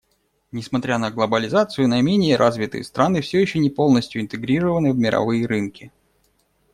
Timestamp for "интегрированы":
4.23-4.93